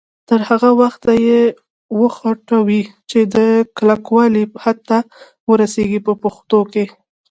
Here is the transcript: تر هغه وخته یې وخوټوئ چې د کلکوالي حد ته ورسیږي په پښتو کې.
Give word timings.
تر 0.29 0.39
هغه 0.49 0.69
وخته 0.81 1.11
یې 1.27 1.41
وخوټوئ 1.99 2.81
چې 3.09 3.19
د 3.35 3.35
کلکوالي 3.77 4.43
حد 4.63 4.77
ته 4.89 4.97
ورسیږي 5.49 5.99
په 6.05 6.13
پښتو 6.23 6.59
کې. 6.73 6.85